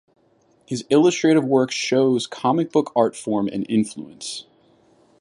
[0.65, 4.47] His illustrative work shows comic book art form and influence.